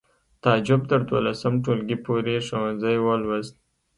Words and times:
تعجب 0.43 0.81
تر 0.91 1.01
دولسم 1.11 1.53
ټولګي 1.63 1.97
پورې 2.05 2.35
ښوونځی 2.47 2.97
ولوست 3.01 3.55